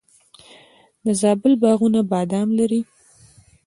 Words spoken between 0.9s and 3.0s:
د زابل باغونه بادام لري.